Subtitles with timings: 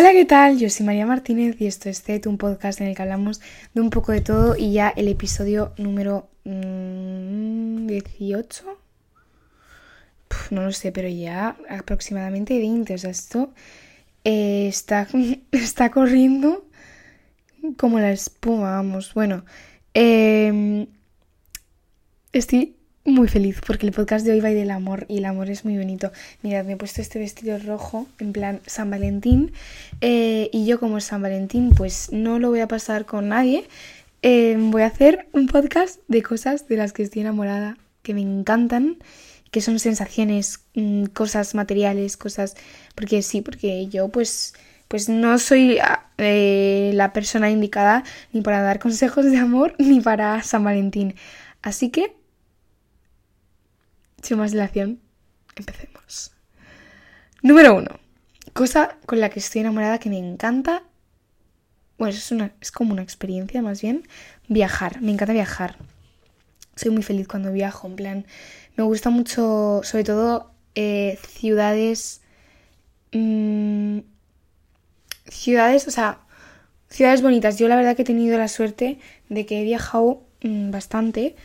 [0.00, 0.58] Hola, ¿qué tal?
[0.58, 3.42] Yo soy María Martínez y esto es TED, un podcast en el que hablamos
[3.74, 8.64] de un poco de todo y ya el episodio número 18.
[8.64, 12.94] Mm, no lo sé, pero ya aproximadamente 20.
[12.94, 13.52] O sea, esto
[14.24, 15.06] eh, está,
[15.52, 16.66] está corriendo
[17.76, 19.12] como la espuma, vamos.
[19.12, 19.44] Bueno,
[19.92, 20.86] eh,
[22.32, 22.74] estoy
[23.10, 25.76] muy feliz porque el podcast de hoy va del amor y el amor es muy
[25.76, 26.12] bonito.
[26.42, 29.52] Mirad, me he puesto este vestido rojo en plan San Valentín
[30.00, 33.66] eh, y yo como San Valentín pues no lo voy a pasar con nadie.
[34.22, 38.20] Eh, voy a hacer un podcast de cosas de las que estoy enamorada, que me
[38.20, 38.98] encantan,
[39.50, 42.56] que son sensaciones, mm, cosas materiales, cosas...
[42.94, 44.54] Porque sí, porque yo pues
[44.90, 45.78] pues no soy
[46.18, 48.02] eh, la persona indicada
[48.32, 51.14] ni para dar consejos de amor ni para San Valentín.
[51.62, 52.19] Así que
[54.22, 55.00] sin más dilación,
[55.56, 56.32] empecemos.
[57.42, 57.98] Número uno.
[58.52, 60.82] Cosa con la que estoy enamorada que me encanta.
[61.98, 64.06] Bueno, es, una, es como una experiencia más bien.
[64.48, 65.00] Viajar.
[65.00, 65.76] Me encanta viajar.
[66.76, 67.86] Soy muy feliz cuando viajo.
[67.86, 68.26] En plan,
[68.76, 72.22] me gusta mucho, sobre todo, eh, ciudades.
[73.12, 74.00] Mmm,
[75.30, 76.20] ciudades, o sea,
[76.88, 77.58] ciudades bonitas.
[77.58, 81.36] Yo la verdad que he tenido la suerte de que he viajado mm, bastante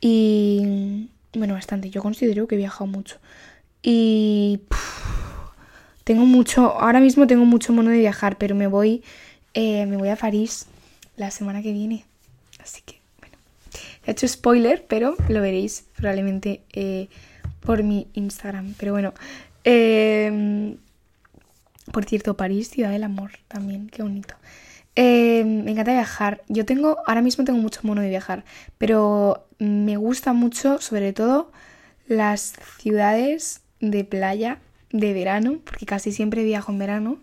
[0.00, 1.08] y
[1.38, 1.90] bueno, bastante.
[1.90, 3.18] Yo considero que he viajado mucho.
[3.82, 4.60] Y
[6.04, 9.02] tengo mucho, ahora mismo tengo mucho mono de viajar, pero me voy,
[9.54, 10.66] eh, me voy a París
[11.16, 12.04] la semana que viene.
[12.60, 13.36] Así que, bueno,
[14.06, 17.08] he hecho spoiler, pero lo veréis probablemente eh,
[17.60, 18.74] por mi Instagram.
[18.78, 19.12] Pero bueno,
[19.64, 20.76] em,
[21.92, 24.34] por cierto, París, ciudad del amor, también, qué bonito.
[25.00, 26.42] Em, me encanta viajar.
[26.48, 28.44] Yo tengo, ahora mismo tengo mucho mono de viajar,
[28.78, 31.52] pero me gusta mucho, sobre todo,
[32.08, 34.58] las ciudades de playa
[34.90, 37.18] de verano, porque casi siempre viajo en verano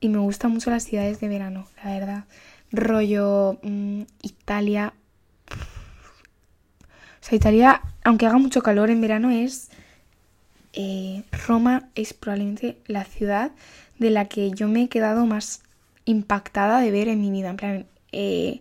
[0.00, 2.24] y me gustan mucho las ciudades de verano, la verdad.
[2.72, 4.94] Rollo mm, Italia.
[5.50, 9.68] O sea, Italia, aunque haga mucho calor en verano, es...
[10.72, 13.50] Eh, Roma es probablemente la ciudad
[13.98, 15.62] de la que yo me he quedado más
[16.10, 17.50] impactada de ver en mi vida.
[17.50, 18.60] En plan, eh,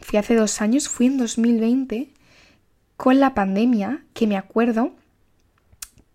[0.00, 2.08] fui hace dos años, fui en 2020
[2.96, 4.92] con la pandemia, que me acuerdo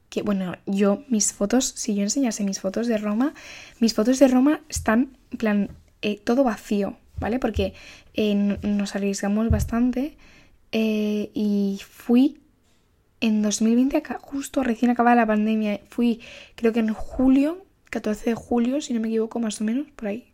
[0.09, 3.33] que, bueno, yo mis fotos, si yo enseñase mis fotos de Roma,
[3.79, 5.69] mis fotos de Roma están, en plan,
[6.01, 7.39] eh, todo vacío, ¿vale?
[7.39, 7.73] Porque
[8.13, 10.17] eh, nos arriesgamos bastante
[10.71, 12.37] y fui
[13.19, 16.21] en 2020, justo recién acabada la pandemia, fui
[16.55, 20.09] creo que en julio, 14 de julio, si no me equivoco, más o menos, por
[20.09, 20.31] ahí.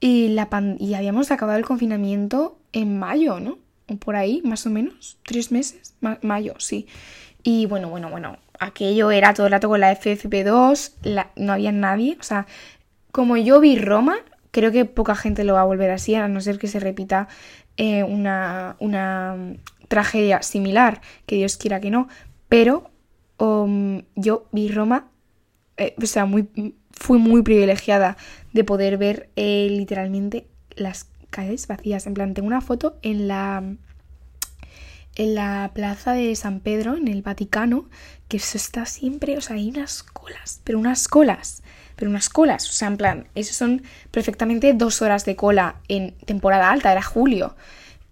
[0.00, 0.48] Y, la
[0.78, 3.58] y habíamos acabado el confinamiento en mayo, ¿no?
[3.96, 6.86] por ahí, más o menos, tres meses, mayo, sí.
[7.42, 12.16] Y bueno, bueno, bueno, aquello era todo el rato con la FFP2, no había nadie,
[12.20, 12.46] o sea,
[13.12, 14.18] como yo vi Roma,
[14.50, 17.28] creo que poca gente lo va a volver así, a no ser que se repita
[17.76, 19.36] eh, una, una
[19.88, 22.08] tragedia similar, que Dios quiera que no,
[22.48, 22.90] pero
[23.38, 25.08] um, yo vi Roma,
[25.80, 26.48] eh, o sea, muy,
[26.92, 28.16] fui muy privilegiada
[28.52, 30.46] de poder ver eh, literalmente
[30.76, 32.06] las calles vacías.
[32.06, 33.64] En plan, tengo una foto en la
[35.16, 37.88] en la plaza de San Pedro, en el Vaticano,
[38.28, 41.62] que eso está siempre, o sea, hay unas colas, pero unas colas,
[41.96, 46.12] pero unas colas, o sea, en plan, eso son perfectamente dos horas de cola en
[46.26, 47.56] temporada alta, era julio.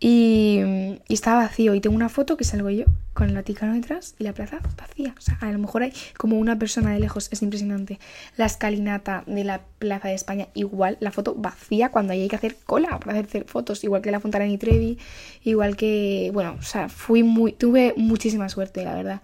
[0.01, 0.61] Y,
[1.09, 1.75] estaba vacío.
[1.75, 5.15] Y tengo una foto que salgo yo con el Vaticano detrás y la plaza vacía.
[5.19, 7.29] O sea, a lo mejor hay como una persona de lejos.
[7.33, 7.99] Es impresionante.
[8.37, 10.99] La escalinata de la Plaza de España, igual.
[11.01, 13.83] La foto vacía cuando hay que hacer cola para hacer fotos.
[13.85, 14.99] Igual que la Fontana y Trevi.
[15.43, 16.31] Igual que.
[16.33, 17.53] Bueno, o sea, fui muy.
[17.53, 19.23] Tuve muchísima suerte, la verdad.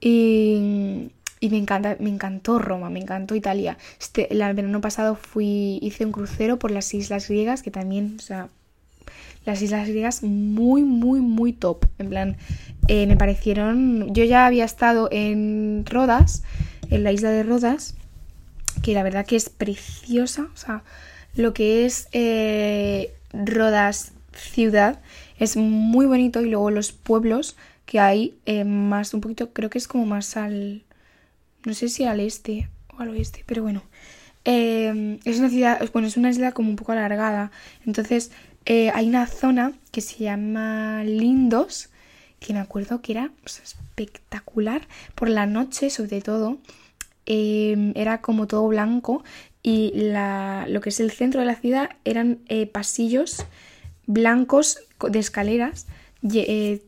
[0.00, 1.10] Y.
[1.40, 3.76] Y me encanta, me encantó Roma, me encantó Italia.
[4.00, 8.22] Este, el verano pasado fui, hice un crucero por las islas griegas, que también, o
[8.22, 8.48] sea,
[9.44, 11.86] las islas griegas muy, muy, muy top.
[11.98, 12.36] En plan,
[12.88, 14.12] eh, me parecieron...
[14.14, 16.42] Yo ya había estado en Rodas,
[16.90, 17.94] en la isla de Rodas,
[18.82, 20.48] que la verdad que es preciosa.
[20.54, 20.82] O sea,
[21.34, 25.00] lo que es eh, Rodas ciudad
[25.38, 27.56] es muy bonito y luego los pueblos
[27.86, 30.82] que hay eh, más un poquito, creo que es como más al...
[31.64, 33.82] No sé si al este o al oeste, pero bueno.
[34.44, 37.50] es una ciudad, bueno, es una isla como un poco alargada.
[37.86, 38.30] Entonces,
[38.66, 41.90] eh, hay una zona que se llama Lindos,
[42.40, 44.86] que me acuerdo que era espectacular.
[45.14, 46.58] Por la noche, sobre todo,
[47.26, 49.24] em, era como todo blanco
[49.62, 53.46] y lo que es el centro de la ciudad eran eh, pasillos
[54.06, 55.86] blancos de escaleras
[56.32, 56.82] eh,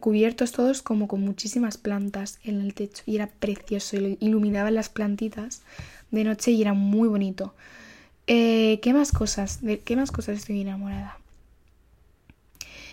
[0.00, 5.62] cubiertos todos como con muchísimas plantas en el techo y era precioso iluminaban las plantitas
[6.10, 7.54] de noche y era muy bonito.
[8.32, 9.60] Eh, ¿Qué más cosas?
[9.60, 11.18] ¿De qué más cosas estoy enamorada?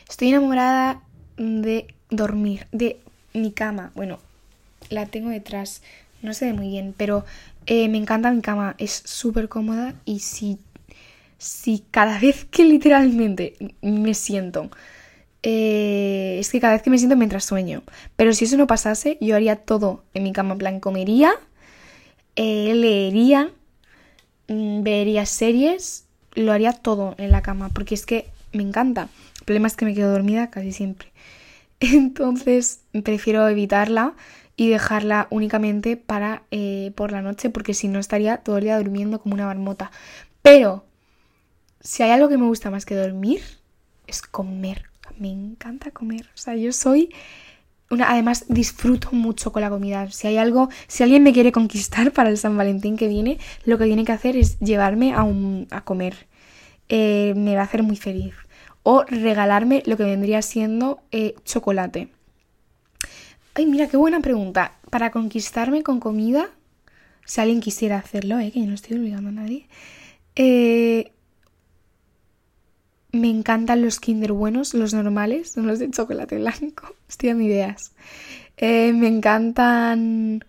[0.10, 1.04] Estoy enamorada
[1.38, 3.00] de dormir, de
[3.36, 3.92] mi cama.
[3.94, 4.18] Bueno,
[4.90, 5.84] la tengo detrás,
[6.24, 7.24] no se ve muy bien, pero
[7.68, 10.58] eh, me encanta mi cama, es súper cómoda y si,
[11.38, 13.54] si cada vez que literalmente
[13.84, 14.72] me siento,
[15.44, 17.84] eh, es que cada vez que me siento mientras sueño,
[18.16, 21.32] pero si eso no pasase, yo haría todo en mi cama, en plan, comería,
[22.36, 23.52] leería,
[24.48, 29.10] vería series, lo haría todo en la cama, porque es que me encanta.
[29.40, 31.12] El problema es que me quedo dormida casi siempre.
[31.80, 34.14] Entonces prefiero evitarla
[34.56, 38.78] y dejarla únicamente para eh, por la noche porque si no estaría todo el día
[38.78, 39.92] durmiendo como una marmota.
[40.42, 40.84] Pero
[41.80, 43.42] si hay algo que me gusta más que dormir
[44.08, 44.86] es comer.
[45.20, 46.30] Me encanta comer.
[46.34, 47.14] O sea, yo soy
[47.90, 50.10] además disfruto mucho con la comida.
[50.12, 53.78] Si hay algo, si alguien me quiere conquistar para el San Valentín que viene, lo
[53.78, 56.28] que tiene que hacer es llevarme a comer.
[56.90, 58.34] Eh, me va a hacer muy feliz.
[58.84, 62.10] O regalarme lo que vendría siendo eh, chocolate.
[63.54, 64.74] Ay, mira, qué buena pregunta.
[64.90, 66.50] Para conquistarme con comida,
[67.26, 68.52] si alguien quisiera hacerlo, ¿eh?
[68.52, 69.68] que yo no estoy obligando a nadie.
[70.36, 71.12] Eh,
[73.18, 76.96] me encantan los Kinder buenos, los normales, no los de chocolate blanco.
[77.10, 77.92] Estoy mi ideas.
[78.58, 80.44] Eh, me encantan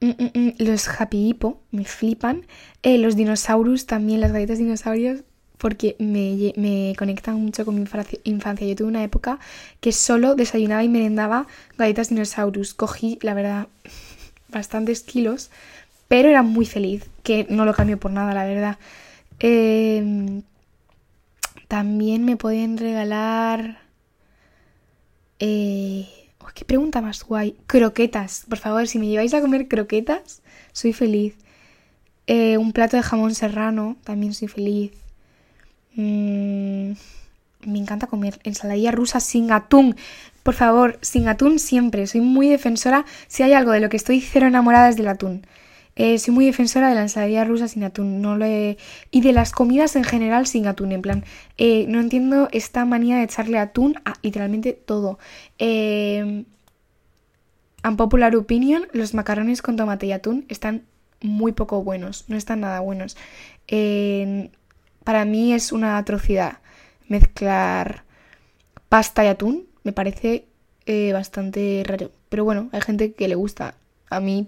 [0.00, 2.46] mm, mm, mm, los Happy Hippo, me flipan.
[2.82, 5.20] Eh, los dinosaurios también, las galletas dinosaurios,
[5.58, 7.82] porque me, me, conectan mucho con mi
[8.24, 8.66] infancia.
[8.66, 9.38] Yo tuve una época
[9.80, 11.46] que solo desayunaba y merendaba
[11.78, 12.74] galletas dinosaurus.
[12.74, 13.68] Cogí, la verdad,
[14.48, 15.50] bastantes kilos,
[16.08, 18.78] pero era muy feliz, que no lo cambio por nada, la verdad.
[19.38, 20.42] Em,
[21.72, 23.78] también me pueden regalar...
[25.38, 26.06] Eh,
[26.40, 27.56] oh, ¿Qué pregunta más guay?
[27.66, 28.44] Croquetas.
[28.46, 30.42] Por favor, si me lleváis a comer croquetas,
[30.72, 31.34] soy feliz.
[32.26, 34.92] Eh, un plato de jamón serrano, también soy feliz.
[35.94, 36.92] Mm,
[37.64, 39.96] me encanta comer ensaladilla rusa sin atún.
[40.42, 42.06] Por favor, sin atún siempre.
[42.06, 43.06] Soy muy defensora.
[43.28, 45.46] Si hay algo de lo que estoy cero enamorada es del atún.
[45.96, 48.22] Eh, soy muy defensora de la ensaladilla rusa sin atún.
[48.22, 48.36] No
[49.10, 50.92] Y de las comidas en general sin atún.
[50.92, 51.24] En plan,
[51.58, 55.18] eh, no entiendo esta manía de echarle atún a literalmente todo.
[55.58, 56.44] Eh,
[57.96, 60.84] popular opinion, los macarrones con tomate y atún están
[61.20, 62.24] muy poco buenos.
[62.28, 63.16] No están nada buenos.
[63.68, 64.50] Eh,
[65.04, 66.58] para mí es una atrocidad
[67.08, 68.04] mezclar
[68.88, 69.66] pasta y atún.
[69.84, 70.46] Me parece
[70.86, 72.10] eh, bastante raro.
[72.28, 73.74] Pero bueno, hay gente que le gusta.
[74.10, 74.46] A mí,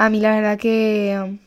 [0.00, 1.38] a mí la verdad que...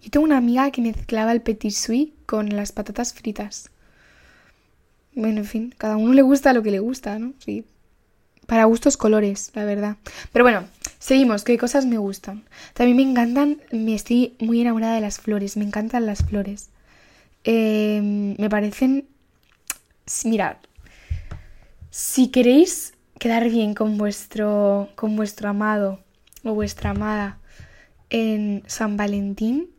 [0.00, 3.70] Yo tengo una amiga que mezclaba el petit suisse con las patatas fritas.
[5.16, 7.32] Bueno, en fin, cada uno le gusta lo que le gusta, ¿no?
[7.44, 7.64] Sí.
[8.46, 9.96] Para gustos colores, la verdad.
[10.32, 10.64] Pero bueno,
[11.00, 11.42] seguimos.
[11.42, 12.44] ¿Qué cosas me gustan?
[12.72, 15.56] También me encantan, me estoy muy enamorada de las flores.
[15.56, 16.70] Me encantan las flores.
[17.42, 19.08] Em, me parecen...
[20.22, 20.58] Mirad,
[21.90, 25.98] si queréis quedar bien con vuestro, con vuestro amado
[26.44, 27.39] o vuestra amada
[28.10, 29.70] en San Valentín,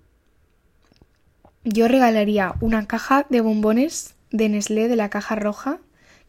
[1.64, 5.80] yo regalaría una caja de bombones de Nestlé de la caja roja,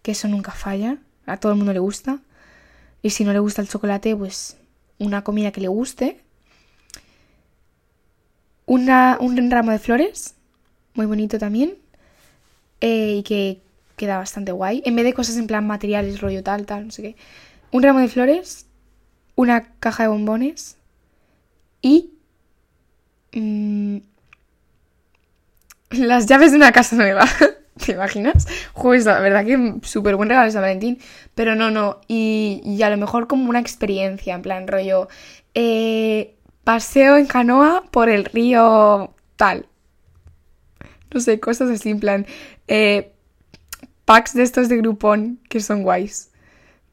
[0.03, 2.21] que eso nunca falla, a todo el mundo le gusta.
[3.01, 4.57] Y si no le gusta el chocolate, pues
[4.99, 6.21] una comida que le guste.
[8.67, 10.35] Una, un ramo de flores
[10.95, 11.77] muy bonito también.
[12.81, 13.61] Eh, y que
[13.97, 14.83] queda bastante guay.
[14.85, 17.17] En vez de cosas en plan materiales, rollo tal, tal, no sé qué.
[17.71, 18.67] Un ramo de flores,
[19.37, 20.77] una caja de bombones
[21.83, 22.11] y...
[23.35, 23.99] Mm,
[25.91, 27.27] las llaves de una casa nueva.
[27.85, 28.47] ¿Te imaginas?
[28.75, 30.99] Pues la verdad que súper buen regalo de San Valentín.
[31.35, 32.01] Pero no, no.
[32.09, 35.09] Y, y, a lo mejor como una experiencia, en plan rollo.
[35.55, 39.67] Eh, paseo en canoa por el río tal
[41.13, 42.27] no sé, cosas así, en plan,
[42.69, 43.13] eh,
[44.05, 46.31] packs de estos de Groupon que son guays,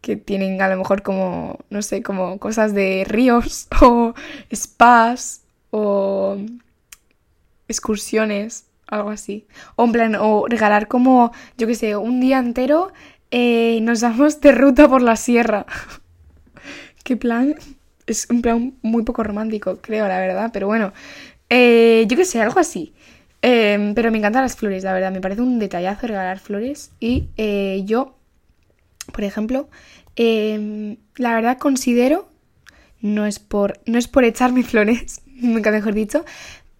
[0.01, 4.13] que tienen a lo mejor como, no sé, como cosas de ríos o
[4.53, 5.41] spas
[5.71, 6.37] o
[7.67, 9.45] excursiones, algo así.
[9.75, 12.91] O en plan, o regalar como, yo qué sé, un día entero
[13.31, 15.65] eh, nos damos de ruta por la sierra.
[17.03, 17.55] ¿Qué plan?
[18.07, 20.93] Es un plan muy poco romántico, creo, la verdad, pero bueno.
[21.49, 22.93] Eh, yo qué sé, algo así.
[23.41, 25.11] Em, pero me encantan las flores, la verdad.
[25.11, 26.91] Me parece un detallazo regalar flores.
[26.99, 28.15] Y eh, yo,
[29.11, 29.69] por ejemplo,
[30.15, 32.29] em, la verdad considero,
[33.01, 36.25] no es por, no es por echarme flores, nunca mejor dicho,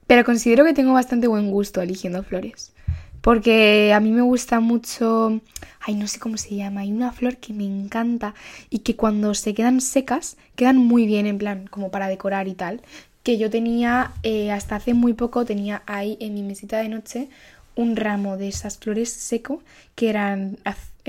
[0.08, 2.74] pero considero que tengo bastante buen gusto eligiendo flores.
[3.22, 5.42] Porque a mí me gusta mucho,
[5.82, 8.34] ay, no sé cómo se llama, hay una flor que me encanta
[8.70, 12.54] y que cuando se quedan secas quedan muy bien en plan, como para decorar y
[12.54, 12.82] tal.
[13.24, 17.30] que yo tenía, eh, hasta hace muy poco, tenía ahí en mi mesita de noche
[17.76, 19.62] un ramo de esas flores seco
[19.96, 20.58] que eran,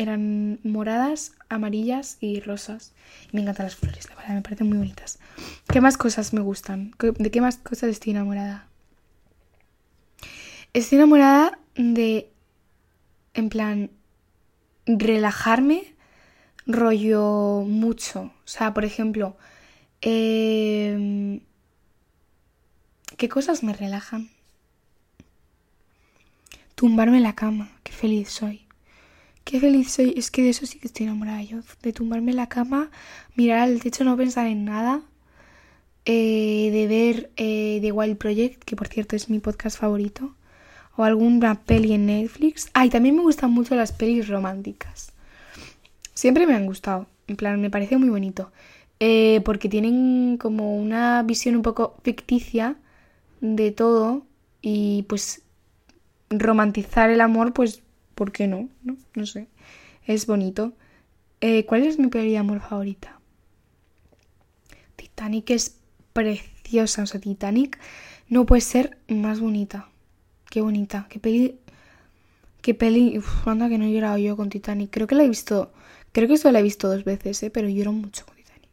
[0.00, 2.95] eran moradas, amarillas y rosas.
[3.33, 5.19] Me encantan las flores, la verdad, me parecen muy bonitas.
[5.71, 6.95] ¿Qué más cosas me gustan?
[6.99, 8.66] ¿De qué más cosas estoy enamorada?
[10.73, 12.30] Estoy enamorada de,
[13.35, 13.90] en plan,
[14.87, 15.95] relajarme
[16.66, 18.23] rollo mucho.
[18.23, 19.37] O sea, por ejemplo,
[20.00, 21.40] em,
[23.19, 24.30] ¿qué cosas me relajan?
[26.75, 28.70] Tumbarme en la cama, qué feliz soy.
[29.50, 31.59] Qué feliz soy, es que de eso sí que estoy enamorada yo.
[31.83, 32.88] De tumbarme en la cama,
[33.35, 35.02] mirar al techo, no pensar en nada.
[36.04, 40.37] Eh, de ver eh, The Wild Project, que por cierto es mi podcast favorito
[40.95, 42.71] o alguna peli en Netflix.
[42.75, 45.12] Ay, también me gustan mucho las pelis románticas.
[46.14, 48.52] Siempre me han gustado, en plan, me parece muy bonito.
[49.00, 52.76] Eh, porque tienen como una visión un poco ficticia
[53.40, 54.23] de todo
[54.62, 55.42] y pues
[56.30, 57.83] romantizar el amor, pues,
[58.21, 58.69] ¿por qué no?
[58.83, 59.49] No, no sé,
[60.05, 60.75] es bonito.
[61.41, 63.19] Eh, ¿Cuál es mi peli de amor favorita?
[64.95, 65.79] Titanic es
[66.12, 67.79] preciosa, o sea, Titanic
[68.29, 69.89] no puede ser más bonita.
[70.50, 71.07] Qué bonita.
[71.09, 71.59] Qué peli.
[72.61, 73.17] Qué peli.
[73.17, 74.91] Uf, anda que no he llorado yo con Titanic.
[74.91, 75.73] Creo que la he visto.
[76.12, 77.50] Creo que esto la he visto dos veces, ¿eh?
[77.50, 78.71] pero lloro mucho con Titanic.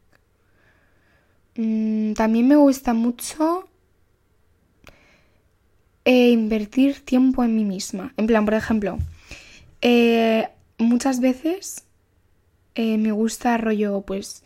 [1.55, 3.69] Mm, también me gusta mucho.
[6.03, 8.13] Eh, invertir tiempo en mí misma.
[8.17, 8.97] En plan, por ejemplo,
[9.81, 11.85] eh, muchas veces
[12.75, 14.43] eh, me gusta rollo, pues,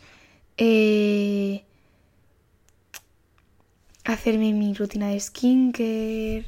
[4.04, 6.44] hacerme mi rutina de skincare,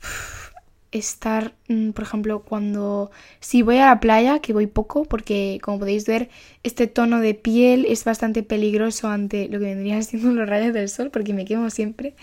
[0.92, 5.78] estar, mm, por ejemplo, cuando si voy a la playa, que voy poco, porque como
[5.78, 6.30] podéis ver,
[6.62, 10.88] este tono de piel es bastante peligroso ante lo que vendrían siendo los rayos del
[10.88, 12.14] sol, porque me quemo siempre.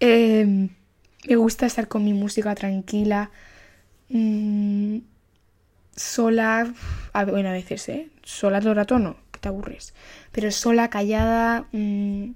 [0.00, 0.70] Em,
[1.28, 3.30] me gusta estar con mi música tranquila,
[4.10, 4.98] mm,
[5.96, 6.72] sola,
[7.12, 8.08] a, bueno, a veces, ¿eh?
[8.22, 9.94] Sola todo el rato no, que te aburres,
[10.32, 12.30] pero sola, callada, mm,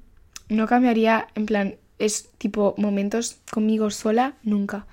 [0.48, 4.86] no cambiaría, en plan, es tipo momentos conmigo sola, nunca.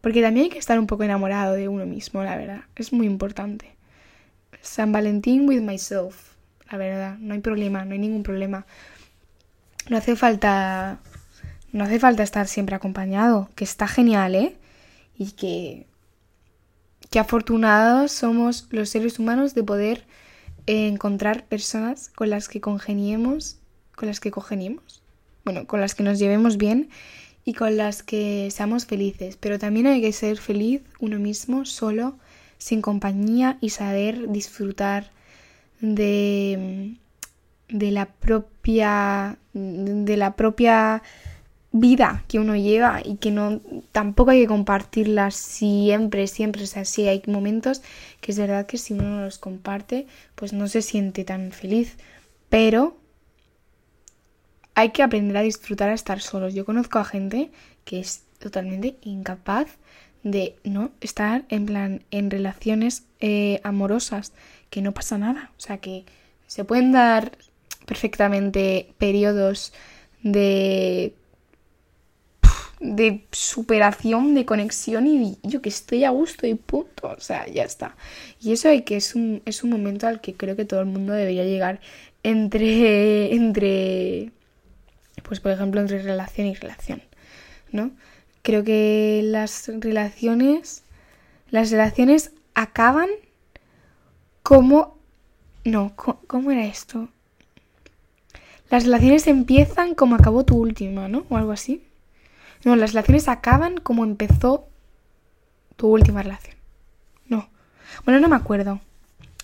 [0.00, 2.62] Porque también hay que estar un poco enamorado de uno mismo, la verdad.
[2.74, 3.76] Es muy importante.
[4.62, 6.34] San Valentín with myself,
[6.70, 7.18] la verdad.
[7.18, 8.66] No hay problema, no hay ningún problema.
[9.88, 10.98] No hace falta.
[11.72, 14.56] No hace falta estar siempre acompañado, que está genial, ¿eh?
[15.16, 15.86] Y que.
[17.10, 20.06] Que afortunados somos los seres humanos de poder
[20.66, 23.58] encontrar personas con las que congeniemos,
[23.96, 25.02] con las que congeniemos,
[25.44, 26.88] bueno, con las que nos llevemos bien
[27.44, 29.36] y con las que seamos felices.
[29.36, 32.18] Pero también hay que ser feliz uno mismo, solo,
[32.58, 35.10] sin compañía y saber disfrutar
[35.80, 36.94] de,
[37.68, 41.02] de la propia de la propia
[41.72, 43.60] vida que uno lleva y que no
[43.92, 47.82] tampoco hay que compartirla siempre, siempre, o sea, sí hay momentos
[48.20, 51.96] que es verdad que si uno no los comparte, pues no se siente tan feliz,
[52.48, 52.96] pero
[54.74, 56.54] hay que aprender a disfrutar a estar solos.
[56.54, 57.50] Yo conozco a gente
[57.84, 59.76] que es totalmente incapaz
[60.22, 64.32] de no estar en plan en relaciones eh, amorosas,
[64.70, 65.50] que no pasa nada.
[65.58, 66.04] O sea que
[66.46, 67.32] se pueden dar
[67.86, 69.72] perfectamente periodos
[70.22, 71.14] de
[72.80, 77.62] de superación, de conexión y yo que estoy a gusto y punto, o sea, ya
[77.64, 77.94] está.
[78.40, 80.86] Y eso hay que es un, es un momento al que creo que todo el
[80.86, 81.80] mundo debería llegar
[82.22, 84.32] entre entre
[85.22, 87.02] pues por ejemplo entre relación y relación,
[87.70, 87.92] ¿no?
[88.42, 90.82] Creo que las relaciones,
[91.50, 93.10] las relaciones acaban
[94.42, 94.96] como,
[95.64, 97.10] no, ¿cómo era esto?
[98.70, 101.26] Las relaciones empiezan como acabó tu última, ¿no?
[101.28, 101.82] O algo así.
[102.64, 104.68] No, las relaciones acaban como empezó
[105.76, 106.56] tu última relación.
[107.26, 107.48] No.
[108.04, 108.80] Bueno, no me acuerdo.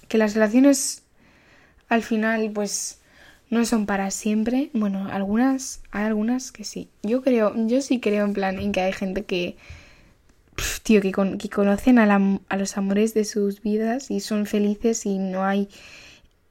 [0.08, 1.02] Que las relaciones
[1.88, 3.00] al final, pues,
[3.50, 4.70] no son para siempre.
[4.74, 6.88] Bueno, algunas, hay algunas que sí.
[7.02, 9.56] Yo creo, yo sí creo en plan en que hay gente que,
[10.82, 15.18] tío, que, que conocen a, a, los amores de sus vidas y son felices y
[15.18, 15.68] no hay,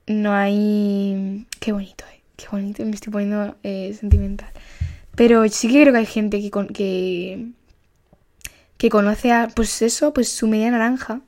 [0.08, 4.52] no hay, qué bonito, eh, qué bonito, me estoy poniendo eh, sentimental.
[5.16, 7.48] Pero sí que creo que hay gente que, que,
[8.78, 11.22] que conoce a, pues eso, pues su media naranja.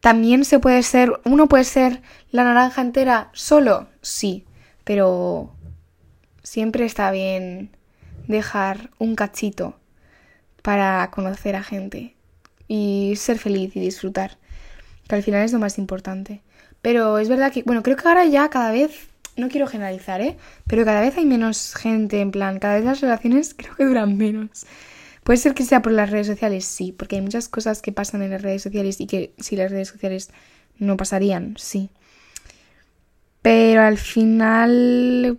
[0.00, 4.46] También se puede ser, uno puede ser la naranja entera solo, sí
[4.86, 5.50] pero
[6.44, 7.70] siempre está bien
[8.28, 9.76] dejar un cachito
[10.62, 12.14] para conocer a gente
[12.68, 14.38] y ser feliz y disfrutar,
[15.08, 16.40] que al final es lo más importante.
[16.82, 20.36] Pero es verdad que, bueno, creo que ahora ya cada vez no quiero generalizar, ¿eh?
[20.66, 24.16] Pero cada vez hay menos gente, en plan, cada vez las relaciones creo que duran
[24.16, 24.66] menos.
[25.24, 28.22] Puede ser que sea por las redes sociales, sí, porque hay muchas cosas que pasan
[28.22, 30.30] en las redes sociales y que si las redes sociales
[30.78, 31.90] no pasarían, sí.
[33.42, 35.38] Pero al final...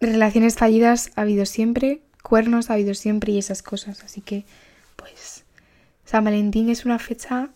[0.00, 4.04] relaciones fallidas ha habido siempre, cuernos ha habido siempre y esas cosas.
[4.04, 4.44] Así que,
[4.96, 5.44] pues,
[6.04, 7.50] San Valentín es una fecha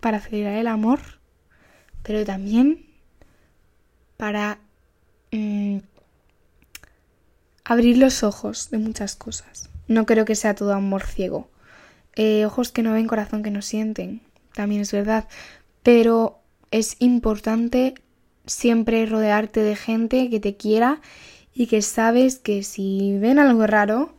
[0.00, 1.00] para celebrar el amor,
[2.02, 2.86] pero también
[4.24, 4.58] para
[5.32, 5.80] mm,
[7.62, 9.68] abrir los ojos de muchas cosas.
[9.86, 11.50] No creo que sea todo amor ciego.
[12.16, 14.22] Eh, ojos que no ven, corazón que no sienten,
[14.54, 15.28] también es verdad.
[15.82, 16.38] Pero
[16.70, 17.92] es importante
[18.46, 21.02] siempre rodearte de gente que te quiera
[21.52, 24.16] y que sabes que si ven algo raro,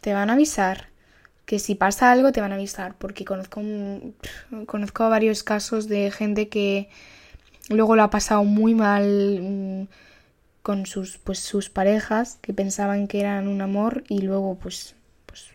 [0.00, 0.88] te van a avisar.
[1.44, 2.94] Que si pasa algo, te van a avisar.
[2.96, 3.60] Porque conozco,
[4.64, 6.88] conozco varios casos de gente que
[7.68, 9.88] luego lo ha pasado muy mal mm,
[10.62, 14.94] con sus, pues, sus parejas, que pensaban que eran un amor y luego pues,
[15.26, 15.48] pues,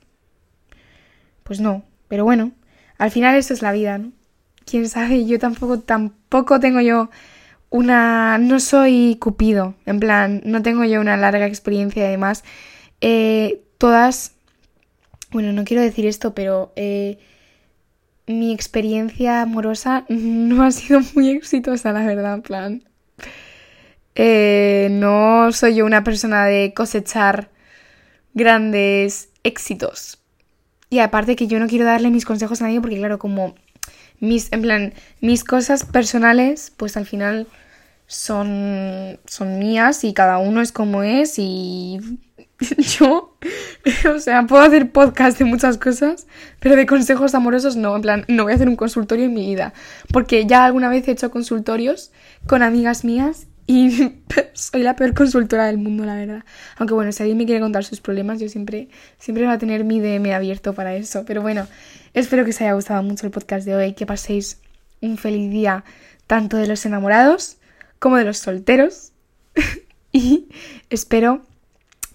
[1.43, 1.83] pues no.
[2.07, 2.51] Pero bueno,
[2.97, 4.11] al final esto es la vida, ¿no?
[4.65, 7.09] Quién sabe, yo tampoco, tampoco tengo yo
[7.69, 8.37] una...
[8.37, 12.43] No soy cupido, en plan, no tengo yo una larga experiencia además.
[13.01, 14.33] Eh, todas...
[15.31, 16.73] Bueno, no quiero decir esto, pero...
[16.75, 17.19] Eh,
[18.27, 22.83] mi experiencia amorosa no ha sido muy exitosa, la verdad, en plan.
[24.15, 27.49] Eh, no soy yo una persona de cosechar
[28.33, 30.19] grandes éxitos.
[30.89, 33.55] Y aparte que yo no quiero darle mis consejos a nadie porque claro, como
[34.19, 37.47] mis, en plan, mis cosas personales, pues al final
[38.07, 41.99] son, son mías y cada uno es como es y
[42.99, 43.37] yo,
[44.15, 46.27] o sea, puedo hacer podcast de muchas cosas,
[46.59, 49.45] pero de consejos amorosos no, en plan, no voy a hacer un consultorio en mi
[49.45, 49.73] vida,
[50.11, 52.11] porque ya alguna vez he hecho consultorios
[52.47, 54.13] con amigas mías y
[54.53, 56.45] soy la peor consultora del mundo, la verdad.
[56.77, 58.87] Aunque bueno, si alguien me quiere contar sus problemas, yo siempre,
[59.19, 61.25] siempre voy a tener mi DM abierto para eso.
[61.25, 61.67] Pero bueno,
[62.13, 64.61] espero que os haya gustado mucho el podcast de hoy, que paséis
[65.01, 65.83] un feliz día
[66.27, 67.57] tanto de los enamorados
[67.99, 69.11] como de los solteros.
[70.13, 70.47] y
[70.89, 71.41] espero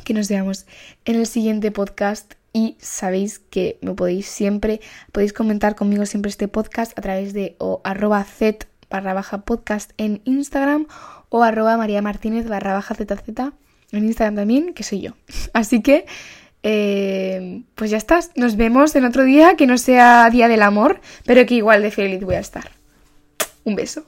[0.02, 0.66] que nos veamos
[1.04, 6.48] en el siguiente podcast y sabéis que me podéis siempre, podéis comentar conmigo siempre este
[6.48, 10.86] podcast a través de o arroba z barra baja podcast en Instagram
[11.30, 13.52] o arroba María Martínez barra baja zz
[13.92, 15.12] en Instagram también, que soy yo.
[15.52, 16.06] Así que,
[16.62, 18.30] eh, pues ya estás.
[18.34, 21.90] Nos vemos en otro día que no sea Día del Amor, pero que igual de
[21.90, 22.70] feliz voy a estar.
[23.64, 24.04] Un beso.